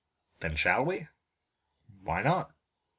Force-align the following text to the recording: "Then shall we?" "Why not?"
"Then 0.39 0.55
shall 0.55 0.83
we?" 0.83 1.09
"Why 2.01 2.23
not?" 2.23 2.55